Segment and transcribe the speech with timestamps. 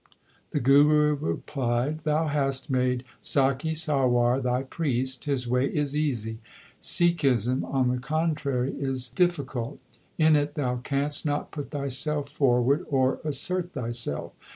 [0.49, 5.25] The Guru replied: Thou hast made Sakhi Sarwar thy priest.
[5.25, 6.39] His way is easy:
[6.81, 9.77] Sikhism on the contrary is difficult.
[10.17, 14.33] In it thou canst not put thyself forward or assert thyself.